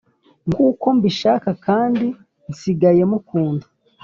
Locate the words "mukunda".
3.11-3.65